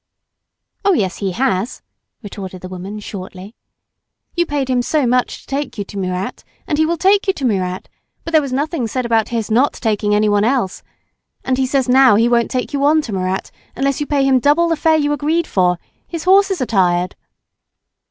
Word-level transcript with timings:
"Oh, 0.83 0.93
yes, 0.93 1.17
he 1.17 1.33
has!" 1.33 1.83
retorted 2.23 2.61
the 2.63 2.67
woman 2.67 2.99
shortly. 2.99 3.53
"You 4.35 4.47
paid 4.47 4.67
him 4.67 4.81
so 4.81 5.05
much 5.05 5.41
to 5.41 5.45
take 5.45 5.77
you 5.77 5.83
to 5.83 5.95
Murat, 5.99 6.43
and 6.65 6.79
he 6.79 6.87
will 6.87 6.97
take 6.97 7.27
you 7.27 7.33
to 7.33 7.45
Murat; 7.45 7.87
but 8.25 8.31
there 8.31 8.41
was 8.41 8.51
nothing 8.51 8.87
said 8.87 9.05
about 9.05 9.29
his 9.29 9.51
not 9.51 9.73
taking 9.73 10.15
anyone 10.15 10.43
else, 10.43 10.81
and 11.45 11.59
he 11.59 11.67
says 11.67 11.87
now 11.87 12.15
he 12.15 12.27
won't 12.27 12.49
take 12.49 12.73
you 12.73 12.83
on 12.83 13.03
to 13.03 13.13
Murat 13.13 13.51
unless 13.75 13.99
you 13.99 14.07
pay 14.07 14.23
him 14.23 14.39
double 14.39 14.67
the 14.69 14.75
fare 14.75 14.97
you 14.97 15.13
agreed 15.13 15.45
for, 15.45 15.77
his 16.07 16.23
horses 16.23 16.59
are 16.63 16.65
tired!" 16.65 17.15